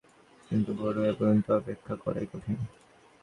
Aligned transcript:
কিন্তু 0.49 0.69
ভোর 0.73 0.93
হওয়া 0.97 1.13
পর্যন্ত 1.13 1.47
অপেক্ষা 1.51 1.93
করাই 1.95 2.25
কঠিন। 2.25 2.57